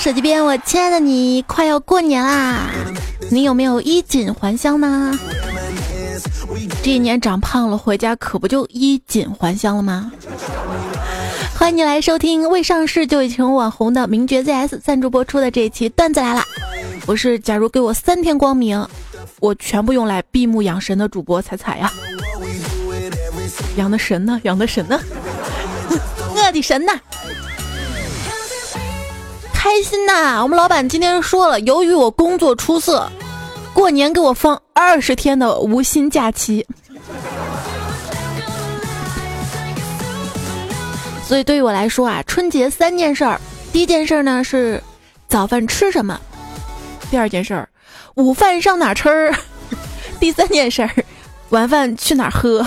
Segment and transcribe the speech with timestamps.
[0.00, 2.70] 手机边，我亲爱的你，快要过年啦，
[3.30, 5.12] 你有没有衣锦还乡呢？
[6.82, 10.10] 这一年长胖了，回家可不就衣锦还乡了吗？
[11.54, 16.42] 欢迎你来收听未上市就已成网红的名爵 ZS 赞助播出的这一期段子来了。
[17.06, 18.82] 我是假如给我三天光明，
[19.38, 21.92] 我全部用来闭目养神的主播彩彩呀。
[23.76, 24.40] 养的神呢？
[24.44, 24.98] 养的神呢？
[26.34, 26.98] 我的神呐！
[29.62, 30.42] 开心呐！
[30.42, 33.06] 我们老板今天说了，由于我工作出色，
[33.74, 36.66] 过年给我放二十天的无薪假期。
[41.22, 43.38] 所以对于我来说啊，春节三件事儿，
[43.70, 44.82] 第一件事儿呢是
[45.28, 46.18] 早饭吃什么，
[47.10, 47.68] 第二件事儿
[48.14, 49.30] 午饭上哪吃，
[50.18, 50.90] 第三件事儿
[51.50, 52.66] 晚饭去哪喝。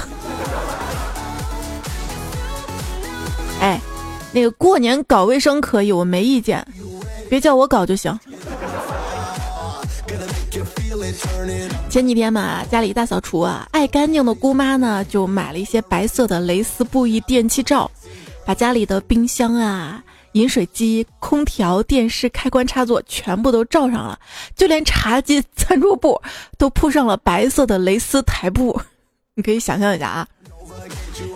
[3.60, 3.82] 哎，
[4.32, 6.64] 那个过年搞卫生可以，我没意见，
[7.30, 8.18] 别叫我搞就行。
[11.90, 17.90] 前几天嘛，家里大扫除啊，爱干净的姑妈呢就买了一些白色的蕾丝布艺电器罩，
[18.46, 24.20] 把家里的冰箱啊、饮水机、空调、电视开关插座全部都罩上了，
[24.56, 26.22] 就连茶几、餐桌布
[26.58, 28.80] 都铺上了白色的蕾丝台布，
[29.36, 30.28] 你可以想象一下啊。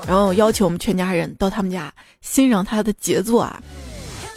[0.08, 3.62] 然后邀请我们全家人到他们家欣赏他的杰作啊！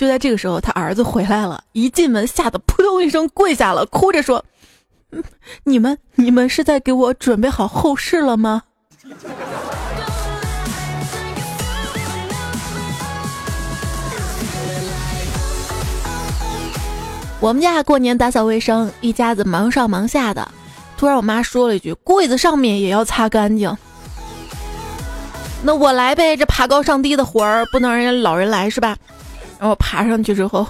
[0.00, 4.42] 就在这个时候，他儿子回来了，一进门吓得扑通一声跪下了，哭着说
[5.64, 8.62] ：“你们你们是在给我准备好后事了吗？”
[17.40, 20.50] 我们家过年打扫卫生，一家子忙上忙下的，
[20.96, 23.76] 突然我妈说了一句：“柜子上面也要擦干净。”
[25.62, 28.96] 那我来呗，这爬高上低的活儿不能让人家老人来是吧？
[29.60, 30.66] 然后爬上去之后，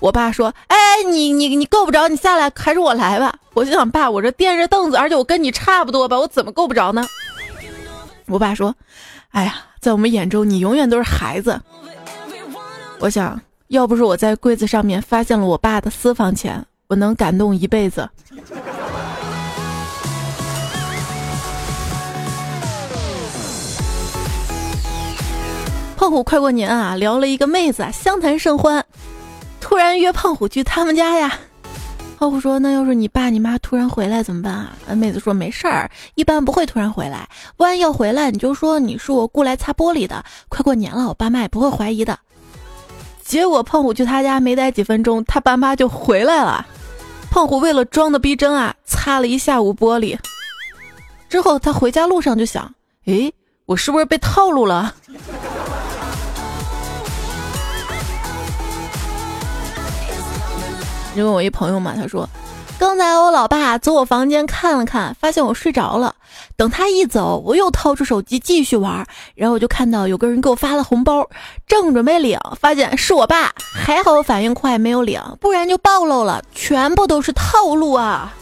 [0.00, 0.76] 我爸说：“哎，
[1.10, 7.06] 你你你够不着，你下来还是我来吧。”我就想，爸，我这垫着凳子，而且我跟你差不多吧，我怎么够不着呢？
[8.26, 8.74] 我爸说
[9.32, 11.60] ：“哎呀，在我们眼中，你永远都是孩子。”
[12.98, 18.08] 我想要不是我在柜子上面发现了我爸的私房钱，我能感动一辈子。
[26.00, 28.82] 胖虎快过年啊，聊了一个妹子，相谈甚欢，
[29.60, 31.38] 突然约胖虎去他们家呀。
[32.18, 37.28] 胖虎说：“那要是你爸你妈突然回来怎么办啊？”妹子说：“没事儿，一般不会突然回来。
[37.58, 40.24] 万一要回来，你就说你是我雇来擦玻璃的。
[40.48, 42.18] 快过年了，我爸妈也不会怀疑的。”
[43.22, 46.66] 结果胖虎去他家没待几分钟，他爸妈就回来了。
[47.30, 50.18] 胖虎为了装的逼真啊，擦了一下午玻璃。
[51.28, 52.74] 之后他回家路上就想
[53.04, 53.30] ：“诶，
[53.66, 54.94] 我是不是被套路了？”
[61.14, 62.28] 因为我一朋友嘛，他说，
[62.78, 66.14] 刚才我老爸走我房间看了看，发现我睡着了。
[66.56, 69.04] 等他一走，我又掏出手机继续玩，
[69.34, 71.28] 然后我就看到有个人给我发了红包，
[71.66, 78.32] 正准备领，发现是我爸，还好我反应快没有领，不然就暴露了，全部都是套路啊！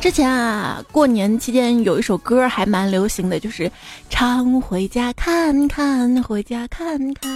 [0.00, 3.70] 之前啊，过年期间有一首歌还蛮流行的，就是
[4.08, 7.30] 常回家看看，回家看看。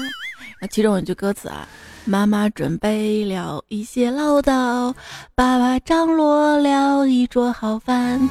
[0.61, 1.67] 那其中有一句歌词啊，
[2.05, 4.95] 妈妈准备了一些唠叨，
[5.35, 8.29] 爸爸张罗了一桌好饭。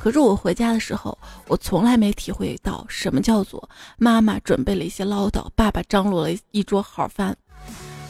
[0.00, 1.16] 可是我回家的时候，
[1.46, 3.68] 我从来没体会到什么叫做
[3.98, 7.36] 妈妈准备了一些唠叨，爸爸张罗了一桌好饭。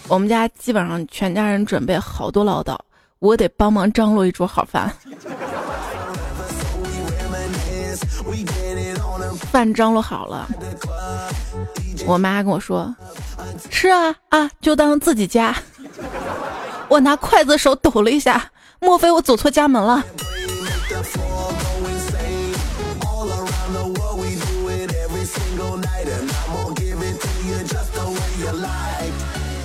[0.06, 2.78] 我们家基本上全家人准备好多唠叨。
[3.26, 4.88] 我得帮忙张罗一桌好饭，
[9.50, 10.46] 饭张罗好了，
[12.06, 12.94] 我妈跟我说
[13.68, 15.56] ：“吃啊啊，就当自己家。”
[16.88, 20.04] 我拿筷子手抖了一下，莫非我走错家门了？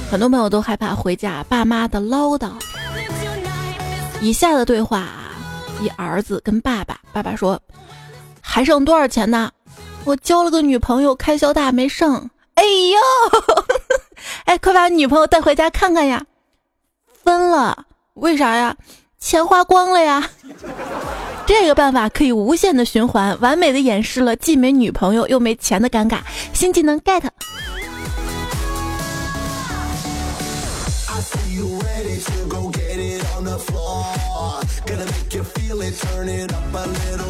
[0.10, 2.50] 很多朋友都害怕回家爸妈的唠叨。
[4.22, 5.32] 以下的对话啊，
[5.82, 7.60] 一儿子跟爸爸，爸爸说
[8.40, 9.52] ：“还剩多少钱呢？
[10.06, 12.30] 我交了个女朋友，开销大没剩。
[12.54, 13.00] 哎呦，
[14.46, 16.24] 哎，快把女朋友带回家看看呀！
[17.24, 18.76] 分了，为啥呀？
[19.20, 20.30] 钱花光了呀！
[21.48, 26.20] 这个办法可以无限的循环，完美的演示了既没女朋友又没钱的尴尬。
[26.54, 27.24] 新技能 get。”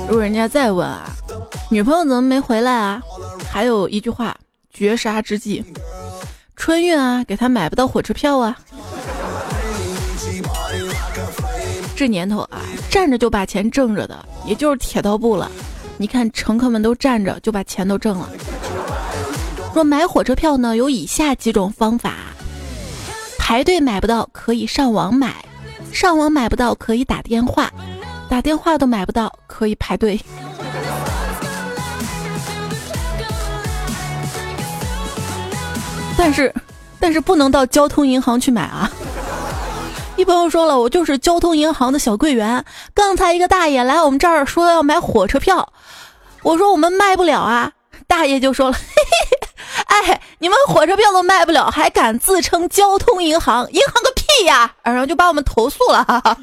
[0.07, 1.09] 如果人家再问啊，
[1.69, 3.01] 女朋友怎么没回来啊？
[3.49, 4.35] 还有一句话：
[4.71, 5.63] 绝杀之际，
[6.55, 8.57] 春运啊，给他买不到火车票啊。
[11.95, 15.51] 这年头啊，站着就把钱挣着的，也就是铁道部了。
[15.97, 18.29] 你看乘客们都站着，就把钱都挣了。
[19.73, 22.15] 若买火车票呢，有以下几种方法：
[23.37, 25.29] 排队买不到，可以上网买；
[25.91, 27.65] 上网买不到，可以打电话；
[28.29, 30.19] 打电话都买不到，可以排队。
[36.17, 36.53] 但是，
[36.99, 38.89] 但是不能到交通银行去买啊！
[40.17, 42.63] 一朋友说了，我就是交通银行的小柜员。
[42.93, 45.73] 刚才一个大爷来我们这儿说要买火车票，
[46.43, 47.71] 我说我们卖不了啊。
[48.07, 53.67] 大爷就说了，嘿嘿嘿，哎，你们火车票都卖不了，还敢自称交通银行？
[53.71, 54.10] 银行个
[54.45, 54.73] 呀！
[54.83, 56.05] 然后就把我们投诉了。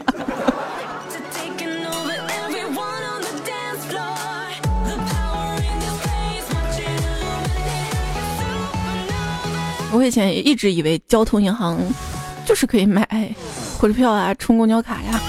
[9.91, 11.79] 我以前也一直以为交通银行
[12.45, 13.03] 就是可以买
[13.79, 15.21] 火车票啊、充公交卡呀。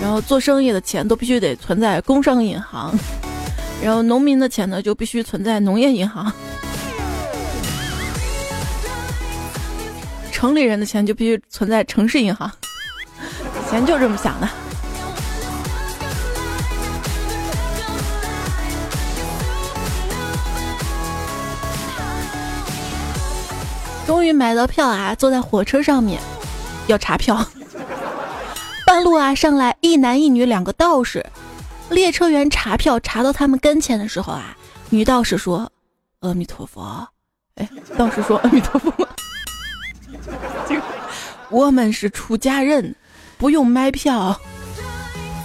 [0.00, 2.92] 然后做生意的钱都必须得存在工商银行，
[3.82, 6.32] 然后农民的钱呢就必须存在农业银行，
[10.42, 12.50] 城里人的钱就必须存在城市银行。
[13.20, 14.48] 以前就这么想的。
[24.04, 25.14] 终于买到票啊！
[25.14, 26.20] 坐在火车上面，
[26.88, 27.46] 要查票。
[28.84, 31.24] 半路啊，上来一男一女两个道士，
[31.88, 34.56] 列车员查票查到他们跟前的时候啊，
[34.90, 35.70] 女道士说
[36.18, 37.06] ：“阿弥陀佛。”
[37.54, 38.92] 哎，道士说：“阿弥陀佛。”
[41.50, 42.94] 我们是出家人，
[43.38, 44.38] 不用买票。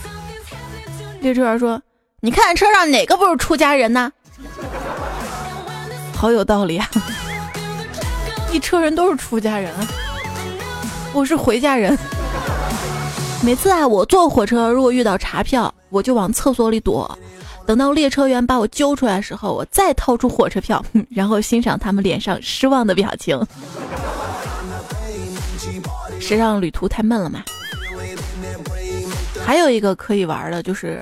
[1.19, 1.81] 列车员说
[2.21, 4.11] ：“你看车上哪个不是出家人呢？”
[6.15, 6.89] 好有道理啊！
[8.51, 9.73] 一车人都是出家人，
[11.13, 11.97] 我是回家人。
[13.43, 17.17] 每次啊，我坐火车如果遇到查票，我就往厕所里躲，
[17.65, 23.39] 等到列车员把我揪出来的时候，我再掏出火车票，然后欣赏他们脸上失望的表情。
[26.27, 27.41] 谁让旅途太闷了嘛？
[29.45, 31.01] 还有一个可以玩的就是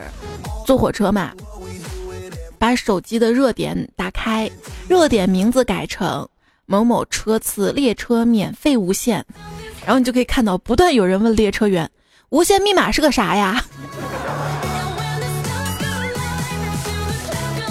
[0.68, 1.32] 坐火车嘛，
[2.60, 4.48] 把手机的热点打开，
[4.88, 6.30] 热点名字改成。
[6.68, 9.26] 某某车次列车免费无限，
[9.84, 11.90] 然后你就可以看到不断有人问列车员
[12.30, 13.60] ：“无限密码是个啥呀？”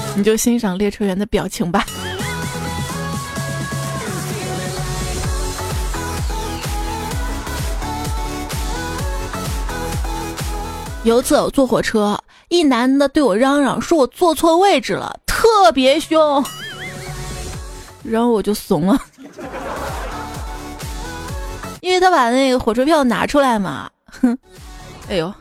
[0.16, 1.86] 你就欣赏列车员的表情吧。
[11.04, 12.18] 有一次我坐火车，
[12.48, 16.42] 一男的对我嚷嚷说：“我坐错位置了，特别凶。”
[18.02, 18.98] 然后我就怂了，
[21.82, 24.36] 因为他把那个火车票拿出来嘛，哼，
[25.08, 25.32] 哎呦，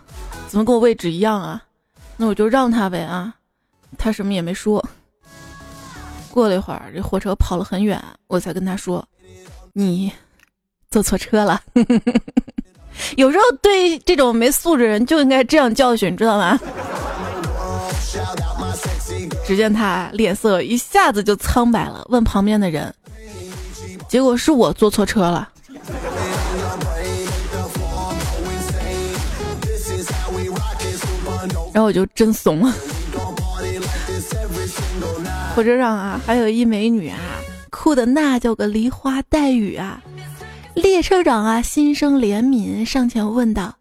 [0.50, 1.64] 怎么跟我位置一样啊？
[2.18, 3.34] 那我就让他呗啊，
[3.98, 4.86] 他什么也没说。
[6.30, 9.08] 过了一会儿，这火车跑了很远，我才跟他说
[9.72, 10.12] ：“你
[10.92, 11.62] 坐错车了。
[13.16, 16.60] ”有时候对这种没素质人就应该这样教训，知道吗？
[19.46, 22.94] 只见他脸色一下子就苍白了，问旁边的人
[24.08, 25.50] ：“结果是我坐错车了。”
[31.74, 32.74] 然后我就真怂了。
[35.56, 37.18] 火车上啊，还有一美女啊，
[37.70, 40.02] 哭的那叫个梨花带雨啊。
[40.76, 43.76] 列车长啊，心生怜悯，上前问道：“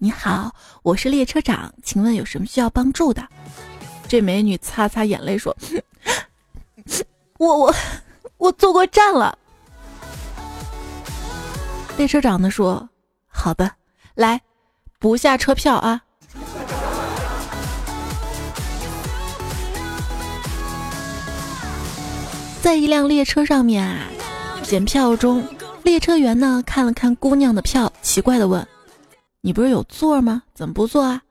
[0.00, 3.26] 你好，我是列车长，请问有什么需要帮助的？”
[4.08, 5.54] 这美女擦擦眼泪说
[7.38, 7.74] ：“我我
[8.38, 9.36] 我坐过站了。”
[11.98, 12.88] 列车长呢说
[13.28, 13.70] ：“好的，
[14.14, 14.40] 来
[14.98, 16.00] 补下车票啊。”
[22.62, 24.06] 在一辆列车上面啊，
[24.62, 25.42] 检票中，
[25.82, 28.66] 列车员呢看了看姑娘的票，奇怪的问
[29.40, 30.42] ：“你不是有座吗？
[30.54, 31.22] 怎么不坐啊？”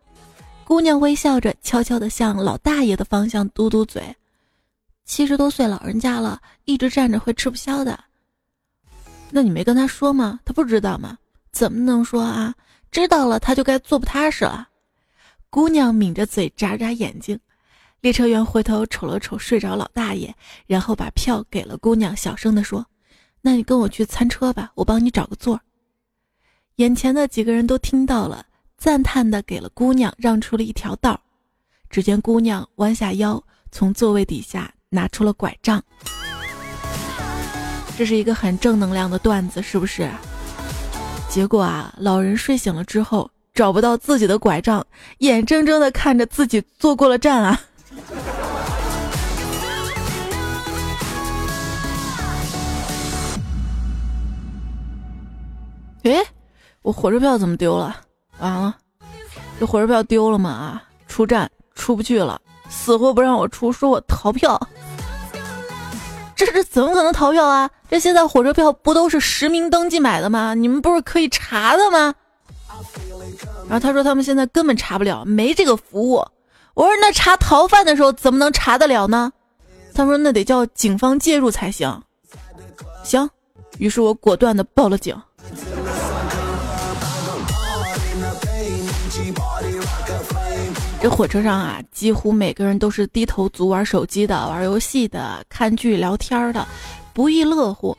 [0.66, 4.16] 姑娘微笑着，悄悄地向老大爷的方向嘟嘟嘴。
[5.06, 8.00] 七十多岁老人家了，一直站着会吃不消的。
[9.32, 10.40] 那你没跟他说吗？
[10.46, 11.18] 他不知道吗？
[11.52, 12.54] 怎么能说啊？
[12.92, 14.68] 知道了，他就该坐不踏实了。
[15.50, 17.40] 姑娘抿着嘴，眨眨眼睛。
[18.02, 20.34] 列车员回头瞅了瞅睡着老大爷，
[20.68, 22.86] 然后把票给了姑娘，小声地说
[23.42, 25.60] ：“那你跟我去餐车吧，我帮你找个座。”
[26.78, 28.46] 眼前的几个人都听到了。
[28.78, 31.20] 赞叹的给了姑娘让出了一条道。
[31.90, 33.44] 只见姑娘弯下腰，
[33.74, 35.84] 从座位底下拿出了拐杖。
[37.98, 40.10] 这是一个很正能量的段子，是不是？
[41.28, 47.62] 结果啊，老人睡醒了之后找不到自己的拐杖，眼睁睁的看着自己坐过了站啊！
[56.04, 56.26] 诶，
[56.82, 57.96] 我火车票怎么丢了？
[58.40, 58.76] 完了，
[59.60, 60.50] 这火车票丢了嘛？
[60.50, 62.40] 啊，出站出不去了，
[62.70, 64.60] 死活不让我出，说我逃票。
[66.36, 67.70] 这这怎么可能逃票啊？
[67.90, 70.54] 这现在火车票不都是实名登记买的吗？
[70.54, 72.16] 你们不是可以查的吗？
[73.68, 76.26] 然后他说他们现在根本查不了，没这个服务。
[76.76, 79.34] 我说那查逃犯的时候怎么能查得了呢？
[79.94, 82.02] 他说那得叫警方介入才行。
[83.04, 83.30] 行，
[83.80, 85.14] 于是我果断的报了警。
[91.02, 96.68] 这火车上啊，几乎每个人都是低头族，玩手机的、玩游戏的、看剧聊天的，
[97.14, 97.98] 不亦乐乎。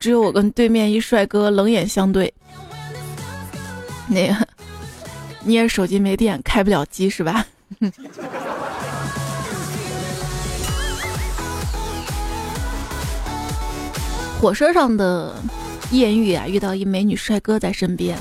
[0.00, 2.32] 只有我跟对面一帅哥冷眼相对。
[4.06, 4.48] 那个，
[5.42, 7.44] 你也手机没电，开不了机是吧？
[14.40, 15.34] 火车上的
[15.90, 18.16] 艳遇啊，遇到一美女帅哥在身边。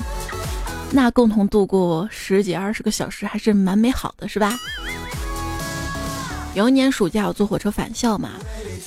[0.92, 4.58] 那共同度过十几二十个小时还是蛮美好的，是吧？
[6.56, 8.32] 有一年暑假我坐火车返校嘛，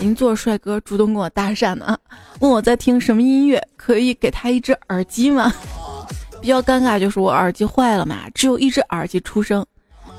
[0.00, 1.96] 邻座帅哥主动跟我搭讪呢，
[2.40, 5.52] 问我在听什么音乐，可以给他一只耳机吗？
[6.42, 9.64] 比较尴尬就是我耳机坏了嘛，只有一只耳机出声，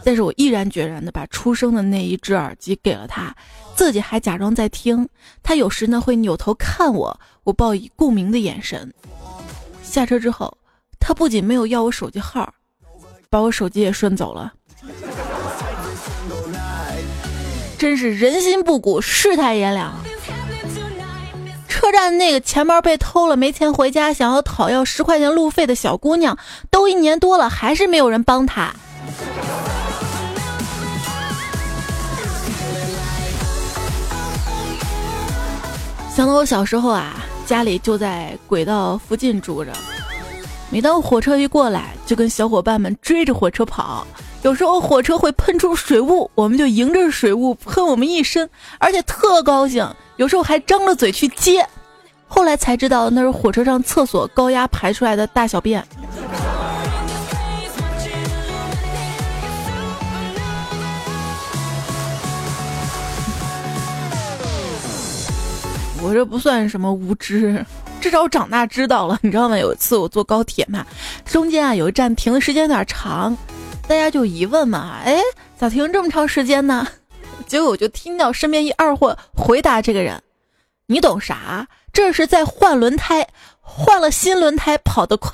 [0.03, 3.36] 但是我毅然决然的把出生的那一只耳机给了他，
[3.75, 5.08] 自己还假装在听。
[5.43, 8.93] 他有时呢会扭头看我，我报以共鸣的眼神。
[9.84, 10.58] 下车之后。
[11.03, 12.53] 他不仅没有要我手机号，
[13.27, 14.53] 把我手机也顺走了。
[17.79, 19.91] 真是人心不古，世态炎凉。
[21.67, 26.38] 车站那个钱包被偷了，没钱回家，想要讨要十块钱路费的小姑娘，
[26.70, 28.72] 都一年多了，还是没有人帮她。
[36.13, 39.72] 想到我小时候啊，家里就在轨道附近住着。
[40.70, 44.06] 每当火车一过来，就跟小伙伴们追着火车跑。
[44.41, 49.88] 有时候火车会喷出水雾，我们就迎着水雾喷我们一身，而且特高兴。
[50.18, 51.65] 有时候还张着嘴去接。
[52.27, 55.86] 后来才知道那是火车上厕所高压排出来的大小便。
[66.03, 67.65] 我这不算什么无知。
[68.00, 69.58] 至少长大知道了，你知道吗？
[69.58, 70.86] 有一次我坐高铁嘛，
[71.24, 73.38] 中间啊有一站停的时间有点长，
[73.88, 75.22] 大家就疑问嘛，哎，
[75.58, 76.88] 咋停这么长时间呢？
[77.46, 80.22] 结果我就听到身边一二货回答这个人
[80.88, 81.67] ：“你懂啥？
[81.93, 83.27] 这是在换轮胎，
[83.60, 85.31] 换了新轮胎跑得快。”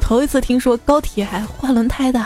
[0.00, 2.24] 头一次听说高铁还换轮胎的。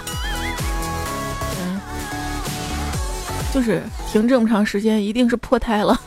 [3.57, 3.83] 就是
[4.13, 5.99] 停这么长时间，一定是破胎了，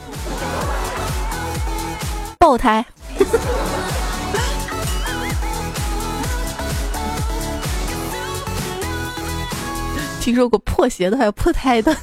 [2.37, 2.85] 爆胎。
[10.21, 11.97] 听说过破鞋的，还有破胎的。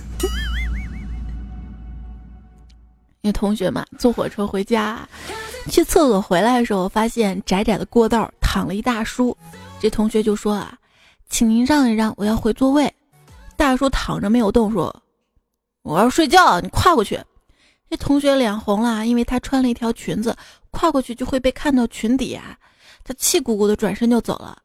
[3.23, 5.09] 那同学嘛，坐火车回家，
[5.71, 9.37] 去厕所回来的时候，发现窄窄的过道躺了一大叔。
[9.79, 10.77] 这同学就说啊
[11.31, 12.93] ：“请您让一让，我要回座位。”
[13.57, 14.93] 大叔躺着没有动，说。
[15.87, 17.21] 我要睡觉，你跨过去。
[17.89, 20.37] 这同学脸红了，因为他穿了一条裙子，
[20.73, 22.57] 跨过去就会被看到裙底啊。
[23.05, 24.59] 他气鼓鼓的转身就走了。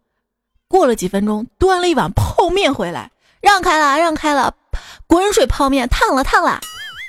[0.68, 4.51] 过了几分钟，端了一碗泡面回来，让开了，让开了，
[5.06, 6.60] 滚水泡面，烫了，烫了。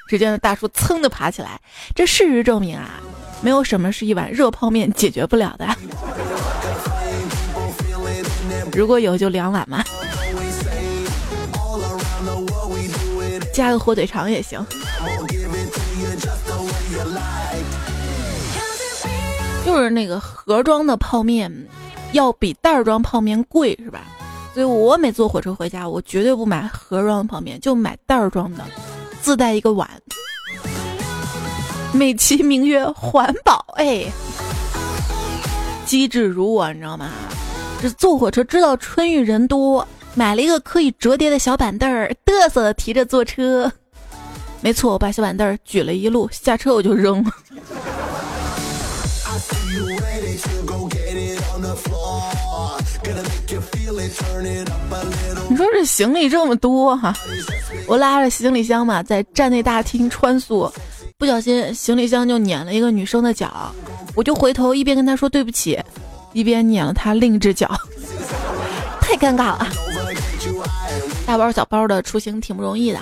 [0.09, 1.59] 只见大叔噌的爬起来。
[1.95, 3.01] 这事实证明啊，
[3.41, 5.67] 没有什么是一碗热泡面解决不了的。
[8.75, 9.83] 如果有，就两碗嘛。
[13.53, 14.65] 加个火腿肠也行，
[19.65, 21.53] 就是那个盒装的泡面，
[22.13, 24.01] 要比袋装泡面贵，是吧？
[24.55, 28.65] 所以我每坐火车回家，我绝对不买盒装泡面，就买袋装的，
[29.21, 29.89] 自带一个碗，
[31.93, 34.05] 美其名曰环保，哎，
[35.85, 37.11] 机智如我，你知道吗？
[37.83, 39.87] 这坐火车知道春运人多。
[40.15, 43.73] 买了一个可以折叠的小板凳儿，嘚瑟的提着坐车。
[44.61, 47.31] 没错，我把小板凳儿举了一路，下车我就扔了。
[55.49, 57.15] 你说这行李这么多哈，
[57.87, 60.73] 我拉着行李箱嘛，在站内大厅穿梭，
[61.19, 63.75] 不小心行李箱就碾了一个女生的脚，
[64.15, 65.79] 我就回头一边跟她说对不起，
[66.33, 67.69] 一边碾了她另一只脚，
[69.03, 69.67] 太尴尬了。
[71.27, 72.99] 大包小包的出行挺不容易的，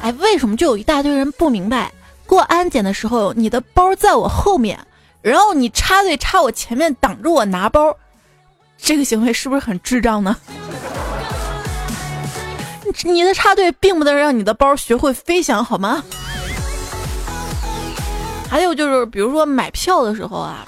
[0.00, 1.92] 哎，为什么就有一大堆人不明白？
[2.26, 4.78] 过安检的时候，你的包在我后面，
[5.22, 7.96] 然后你插队插我前面，挡着我拿包，
[8.78, 10.36] 这个行为是不是很智障呢？
[13.04, 16.02] 你的插队并不能让你的包学会飞翔，好吗？
[18.48, 20.66] 还有就是，比如说买票的时候啊，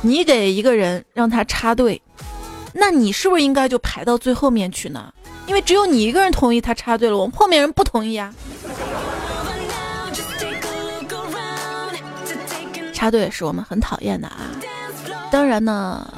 [0.00, 2.00] 你给一个人让他插队，
[2.72, 5.12] 那你是不是应该就排到最后面去呢？
[5.46, 8.32] 因为只有你一个人同意他插队了，我们后面人不同意啊。
[12.92, 14.50] 插队是我们很讨厌的啊，
[15.30, 16.12] 当然呢，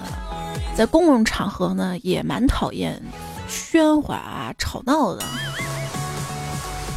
[0.75, 3.01] 在公共场合呢也蛮讨厌
[3.49, 5.23] 喧哗啊吵闹的。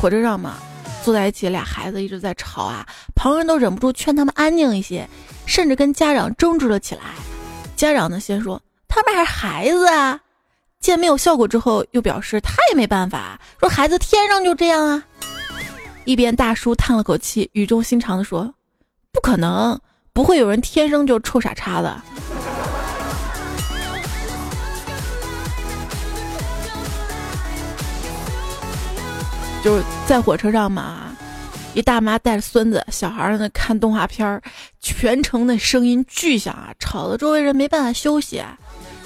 [0.01, 0.55] 火车上嘛，
[1.03, 5.07] 坐在一起俩孩子一直在吵啊，旁人都忍不住劝他们安静一些，
[5.53, 7.01] 甚至跟家长争执了起来。
[7.75, 10.19] 家长呢先说他们还是孩子啊。
[10.79, 15.03] 见没有效果之后，又表示他也没办法，说孩子天生就这样啊。
[16.05, 18.51] 一边大叔叹了口气，语重心长的说
[19.13, 19.79] ：“不可能，
[20.11, 22.01] 不会有人天生就臭傻叉的。”
[29.63, 31.12] 就是在火车上嘛，
[31.73, 34.41] 一大妈带着孙子、小孩儿在那看动画片儿，
[34.79, 38.57] 全程那声音巨响啊，吵得周围人没办法休息啊。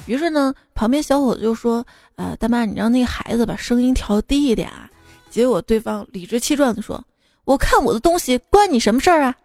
[0.05, 4.89] 于是呢，旁边小伙子就说：“呃，大妈，你让那个孩子把声音调低一点啊。”
[5.29, 7.03] 结果对方理直气壮地说
[7.45, 9.35] ：“我看我的东西，关你什么事儿啊？”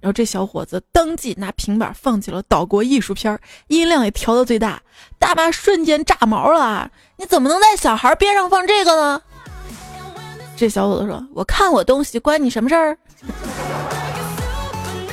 [0.00, 4.80] 然后这小伙子当即拿平板放起了岛国艺术片，音量也调到最大。
[5.18, 9.22] 大妈瞬间炸毛了啊：“你怎么能在小孩边上放这个呢？”
[10.60, 12.98] 这小伙子说：“我看我东西，关你什么事儿？”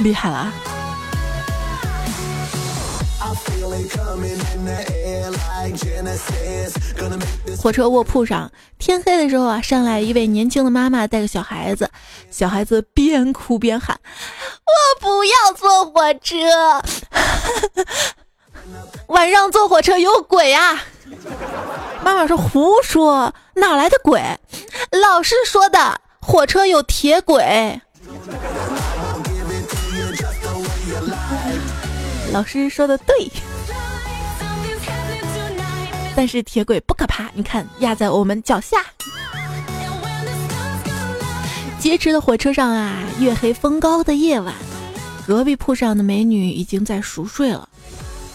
[0.04, 0.54] 厉害了啊！
[7.58, 11.90] 火车卧铺上，天黑的时候啊，上来一位年轻的妈妈带个小孩子，
[12.30, 13.98] 小孩子边哭边喊
[14.68, 16.36] ：“我不要坐火车，
[19.08, 20.84] 晚上坐火车有鬼啊！”
[22.04, 24.22] 妈妈说：“胡说，哪来的鬼？
[24.92, 27.80] 老师说的，火车有铁轨。”
[32.32, 33.30] 老师说的对。
[36.16, 38.78] 但是铁轨不可怕，你看压在我们脚下。
[41.80, 44.54] 劫持的火车上啊，月黑风高的夜晚，
[45.28, 47.70] 隔壁铺上的美女已经在熟睡了。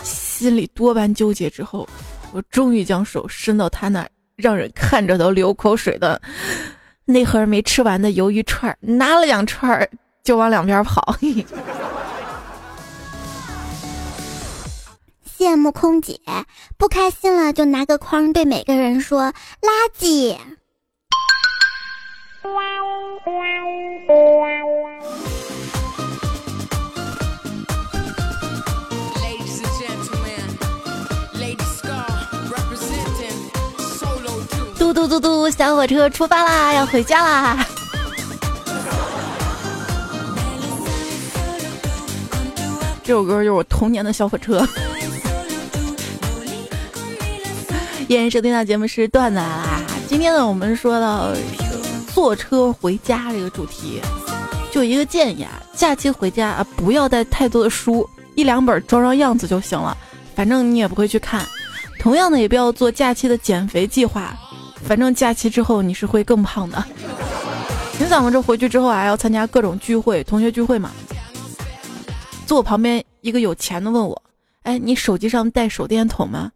[0.04, 1.88] 心里多般纠结之后，
[2.32, 6.20] 我终于将手伸到他那让人看着都流口水的
[7.04, 9.88] 那盒没吃完的鱿鱼串，拿了两串
[10.24, 11.16] 就往两边跑。
[15.36, 16.18] 羡慕空姐，
[16.78, 20.36] 不开心了就拿个筐对每个人说垃圾。
[35.12, 37.66] 嘟嘟，小火车出发啦，要回家啦！
[43.04, 44.66] 这首歌就是我童年的小火车。
[48.08, 49.82] 今天收听到节目是段子来啦。
[50.08, 51.28] 今天呢，我们说到
[52.14, 54.00] 坐车回家这个主题，
[54.70, 59.94] 就一个建议啊，假期回家啊，不要带太多的书，一两本装装样子就行了，
[60.34, 61.46] 反正你也不会去看。
[61.98, 64.34] 同样的，也不要做假期的减肥计划，
[64.86, 66.84] 反正假期之后你是会更胖的。
[67.98, 70.90] 你想嘛，这回去之后还要参加各种聚会，同学聚会嘛。
[72.46, 74.22] 坐我旁边一个有钱的问我，
[74.64, 76.50] 哎，你手机上带手电筒吗？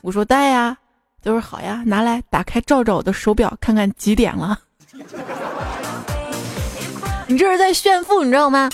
[0.00, 0.76] 我说带呀，
[1.22, 4.58] 他说好呀，拿来打开照照我的手表，看看几点了。
[7.28, 8.68] 你这是在炫富，你知道吗？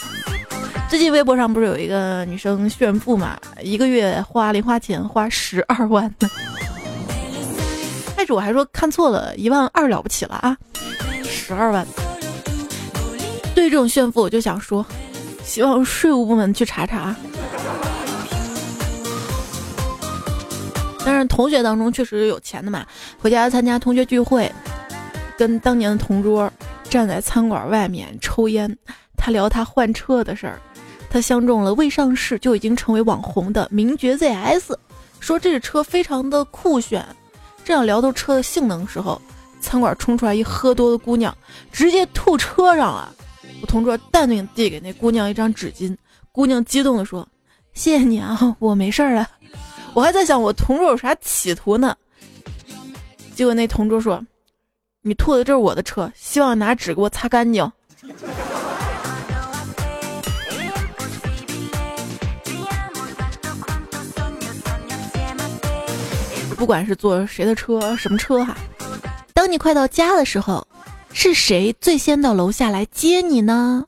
[0.89, 6.31] 最近微博上不是有一个女生炫富嘛，一个月花零花钱花十二万呢。
[8.17, 10.57] 开始我还说看错了，一万二了不起了啊，
[11.23, 11.87] 十二万。
[13.55, 14.85] 对这种炫富，我就想说，
[15.45, 17.15] 希望税务部门去查查。
[21.05, 22.87] 但是同学当中确实有钱的嘛，
[23.21, 24.51] 回家参加同学聚会，
[25.37, 26.51] 跟当年的同桌
[26.89, 28.75] 站在餐馆外面抽烟，
[29.15, 30.59] 他聊他换车的事儿，
[31.11, 34.75] 他相中了未上市就已经成为网红的名爵 ZS，
[35.21, 37.05] 说这个车非常的酷炫。
[37.67, 39.21] 正要聊到车的性能时候，
[39.61, 41.37] 餐馆冲出来一喝多的姑娘，
[41.73, 43.13] 直接吐车上了。
[43.61, 45.97] 我同桌淡定递给那姑娘一张纸巾，
[46.31, 47.27] 姑娘激动地说
[47.75, 49.29] ：“谢谢你啊，我没事儿了。”
[49.95, 51.97] 我还在想我同桌有啥企图呢，
[53.35, 54.25] 结果那同桌说
[55.03, 57.69] ：“你吐的这是我的车，希望拿纸给我擦干净。”
[66.57, 68.57] 不管是坐谁的车，什么车哈，
[69.35, 70.67] 当你快到家的时候，
[71.13, 73.85] 是谁最先到楼下来接你呢？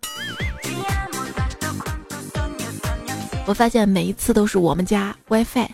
[3.46, 5.66] 我发现每一次都是我们家 WiFi。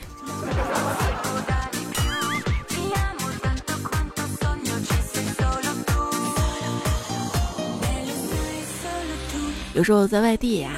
[9.75, 10.71] 有时候在外地呀，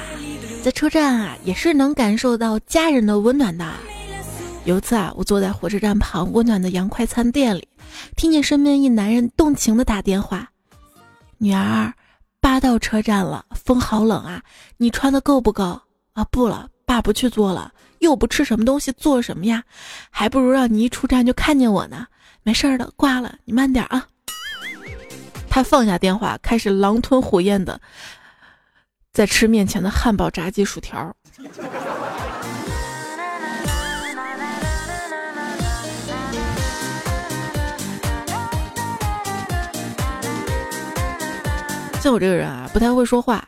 [0.63, 3.71] 在车站啊，也是能感受到家人的温暖的。
[4.67, 7.65] 有一次啊，我坐在火车站旁温暖的洋快餐店里，
[8.17, 10.49] 听见身边一男人动情的打电话
[11.39, 11.93] ：“女儿，
[12.41, 14.43] 爸到车站了，风好冷啊，
[14.75, 15.79] 你穿的够不够？
[16.11, 19.63] 啊，不了，爸不去坐了，又不吃什么东西，坐什么呀？
[20.09, 22.05] 还不如让你一出站就看见我呢。
[22.43, 24.05] 没事的，挂了，你慢点啊。”
[25.49, 27.79] 他放下电话，开始狼吞虎咽的。
[29.13, 31.15] 在吃面前的汉堡、炸鸡、薯条。
[42.07, 43.45] 像我这个人啊，不太会说话。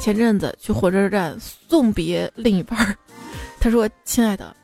[0.00, 2.96] 前阵子去火车站送别另一半，
[3.60, 4.56] 他说：“亲爱的，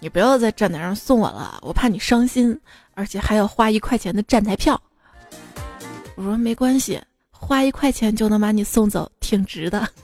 [0.00, 2.60] 你不要在站台上送我了，我怕你伤心，
[2.92, 4.78] 而且还要花一块钱的站台票。”
[6.14, 7.00] 我说：“没关系。”
[7.32, 9.88] 花一块钱就能把你送走，挺值的。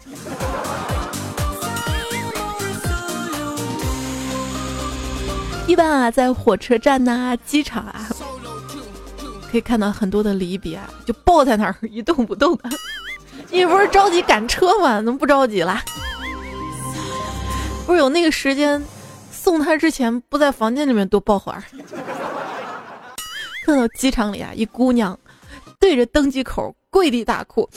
[5.68, 8.08] 一般啊，在火车站呐、机场啊，
[9.50, 12.70] 可以看到很多的离别，就抱在那儿一动不动的。
[13.50, 15.02] 你不是着急赶车吗？
[15.02, 15.80] 怎么不着急了？
[17.86, 18.82] 不是有那个时间
[19.32, 21.62] 送他之前，不在房间里面多抱会儿？
[23.64, 25.18] 看到机场里啊，一姑娘
[25.78, 26.74] 对着登机口。
[26.92, 27.70] 跪地大哭，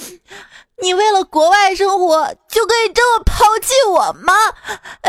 [0.81, 4.33] 你为了国外生活就可以这么抛弃我吗？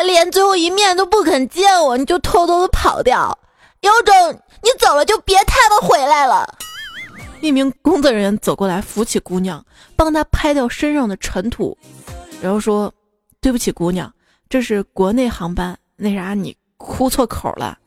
[0.04, 3.38] 连最后一面都不肯见我，你就偷偷的跑掉？
[3.84, 4.14] 有种
[4.62, 6.48] 你走了就别他妈回来了！
[7.42, 9.62] 一名工作人员走过来扶起姑娘，
[9.94, 11.76] 帮她拍掉身上的尘土，
[12.40, 12.90] 然后说
[13.42, 14.10] ：“对不起，姑娘，
[14.48, 17.78] 这是国内航班，那啥你哭错口了。”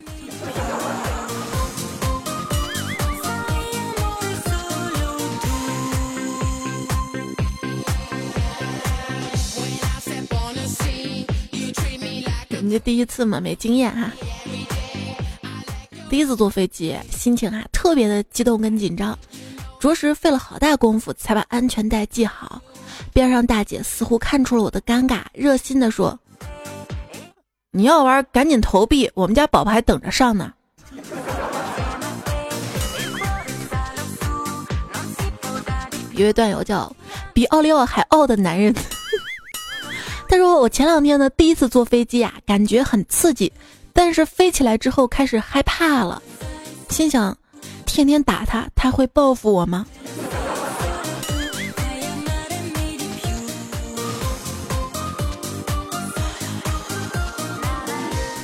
[12.60, 14.12] 你这第一次嘛，没经验哈。
[16.10, 19.16] 第一次坐飞机，心情啊特别的激动跟紧张，
[19.78, 22.62] 着实费了好大功夫才把安全带系好。
[23.12, 26.18] 边上大姐似乎看出了我的尴尬，热心的说
[27.72, 30.52] ：“你要玩赶紧投币，我们家宝宝还等着上呢。”
[36.14, 36.90] 一位段友叫
[37.32, 38.74] 比奥利奥还傲的男人。
[40.28, 43.52] 他说：“我前两天呢，第一次坐飞机啊，感觉很刺激，
[44.00, 46.22] 但是飞起来之后开始害怕了，
[46.88, 47.36] 心想，
[47.84, 49.84] 天天打他，他会报复我吗？”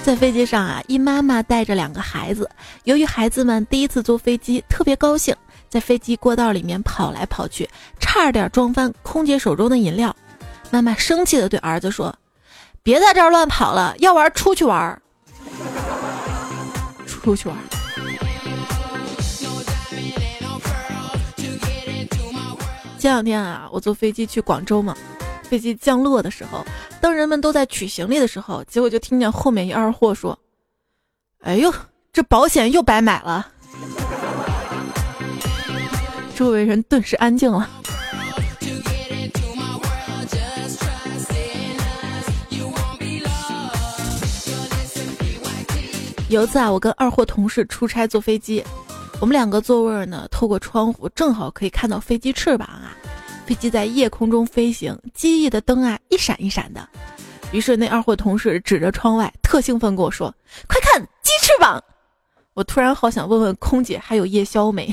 [0.03, 2.51] 在飞机上啊，一妈妈带着两个孩子，
[2.83, 5.33] 由于孩子们第一次坐飞机，特别高兴，
[5.69, 10.15] 在飞机过道里面跑来跑去，差点撞翻空姐手中的饮料。
[10.73, 12.13] 妈妈生气的对儿子说
[12.83, 15.01] ：“别在这儿乱跑了，要玩出去玩。
[17.07, 17.57] 出去玩。”
[22.99, 24.97] 前两天啊，我坐飞机去广州嘛，
[25.43, 26.65] 飞机降落的时候，
[27.03, 30.39] 当人们都在取行李的时候，结果就听见后面一二货说
[31.45, 31.71] ：“哎呦，
[32.15, 33.47] 这保险又白买了。”
[36.35, 37.69] 周围人顿时安静了。
[46.31, 48.65] 有一次啊，我跟二货同事出差坐飞机，
[49.21, 52.97] 我们两个座位呢，透过窗户正好可以看到飞机翅膀啊。
[53.47, 56.89] 飞机在夜空中飞行，机翼的灯啊一闪一闪的。
[57.53, 60.35] 于是那二货同事指着窗外，特兴奋跟我说
[60.67, 61.81] ：“快看鸡翅膀！”
[62.55, 64.93] 我突然好想问问空姐还有夜宵没。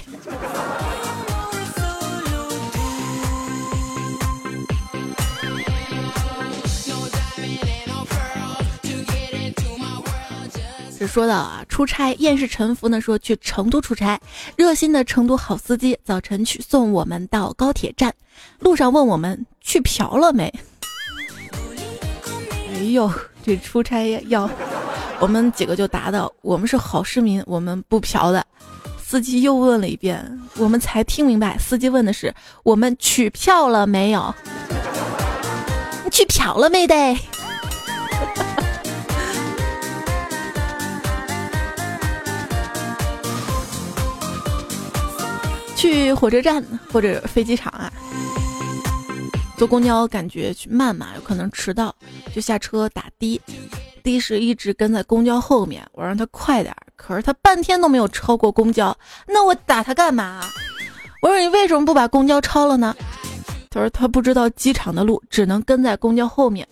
[11.01, 14.19] 这说到啊，出差厌世沉浮呢，说去成都出差，
[14.55, 18.13] 热心的成都好司机早晨去送我们到高铁站，
[18.59, 20.53] 路上问我们去嫖了没？
[22.71, 23.11] 哎呦，
[23.43, 24.47] 这出差要，
[25.19, 28.45] 我们几个就答道：我们是好市民，我们不嫖的。
[29.03, 34.31] 司机又问了一遍，我们才听明白，司机问的是我们取票了没有？
[36.03, 37.17] 你去嫖了没得？
[45.81, 46.63] 去火车站
[46.93, 47.91] 或者飞机场啊，
[49.57, 51.95] 坐公交感觉去慢嘛，有可能迟到，
[52.35, 53.41] 就下车打的。
[54.03, 58.95] 的士一直跟在公交后面，我让他快点，可是他半天都没有超过公交，
[59.27, 60.43] 那我打他干嘛？
[61.23, 62.95] 我说你为什么不把公交超了呢？
[63.71, 66.67] 他说他不知道机场的路，只能跟在公交后面。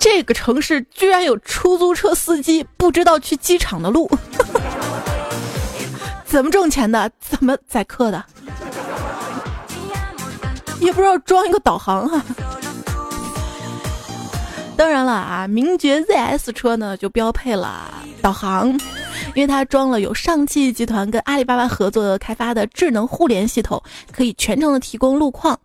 [0.00, 4.10] 这个城市居然有出租车司机不知道去机场的路，
[6.26, 7.10] 怎么挣钱的？
[7.20, 8.22] 怎么宰客的？
[10.80, 12.24] 也不知道装一个导航啊。
[14.76, 17.88] 当然了啊，名爵 ZS 车呢就标配了
[18.20, 18.68] 导航，
[19.34, 25.58] 因为它装了有上汽集团跟阿里巴巴合作开发的智能互联系统，可以全程的提供路况，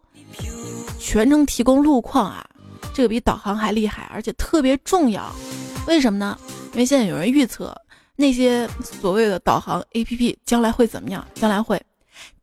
[0.97, 2.45] 全程提供路况啊，
[2.93, 5.29] 这个比导航还厉害，而且特别重要。
[5.87, 6.37] 为什么呢？
[6.71, 7.75] 因为现在有人预测
[8.21, 11.25] 那些所谓的导航 APP 将来会怎么样？
[11.33, 11.81] 将来会